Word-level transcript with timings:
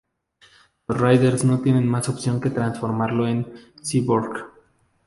Los 0.87 0.99
Riders 0.99 1.43
no 1.45 1.59
tienen 1.61 1.87
más 1.87 2.09
opción 2.09 2.41
que 2.41 2.49
transformarlo 2.49 3.27
en 3.27 3.37
un 3.45 3.53
cyborg. 3.85 4.49